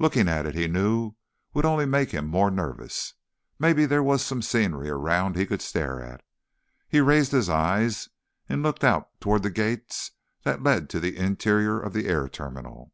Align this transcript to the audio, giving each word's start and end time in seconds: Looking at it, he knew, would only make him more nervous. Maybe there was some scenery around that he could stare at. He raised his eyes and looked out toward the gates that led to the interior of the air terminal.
Looking 0.00 0.26
at 0.26 0.44
it, 0.44 0.56
he 0.56 0.66
knew, 0.66 1.12
would 1.54 1.64
only 1.64 1.86
make 1.86 2.10
him 2.10 2.26
more 2.26 2.50
nervous. 2.50 3.14
Maybe 3.60 3.86
there 3.86 4.02
was 4.02 4.24
some 4.24 4.42
scenery 4.42 4.90
around 4.90 5.36
that 5.36 5.38
he 5.38 5.46
could 5.46 5.62
stare 5.62 6.02
at. 6.02 6.20
He 6.88 7.00
raised 7.00 7.30
his 7.30 7.48
eyes 7.48 8.08
and 8.48 8.64
looked 8.64 8.82
out 8.82 9.08
toward 9.20 9.44
the 9.44 9.50
gates 9.50 10.10
that 10.42 10.64
led 10.64 10.90
to 10.90 10.98
the 10.98 11.16
interior 11.16 11.78
of 11.80 11.92
the 11.92 12.08
air 12.08 12.28
terminal. 12.28 12.92